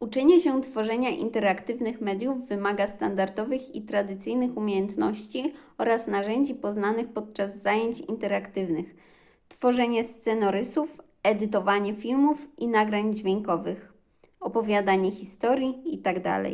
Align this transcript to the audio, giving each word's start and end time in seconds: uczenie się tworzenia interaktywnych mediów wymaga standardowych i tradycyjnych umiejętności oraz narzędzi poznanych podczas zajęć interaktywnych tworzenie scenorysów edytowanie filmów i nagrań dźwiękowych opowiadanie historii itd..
uczenie 0.00 0.40
się 0.40 0.60
tworzenia 0.60 1.10
interaktywnych 1.10 2.00
mediów 2.00 2.48
wymaga 2.48 2.86
standardowych 2.86 3.74
i 3.74 3.82
tradycyjnych 3.82 4.56
umiejętności 4.56 5.54
oraz 5.78 6.06
narzędzi 6.06 6.54
poznanych 6.54 7.12
podczas 7.12 7.56
zajęć 7.62 8.00
interaktywnych 8.00 8.86
tworzenie 9.48 10.04
scenorysów 10.04 11.00
edytowanie 11.22 11.94
filmów 11.96 12.48
i 12.58 12.68
nagrań 12.68 13.14
dźwiękowych 13.14 13.92
opowiadanie 14.40 15.12
historii 15.12 15.82
itd.. 15.94 16.50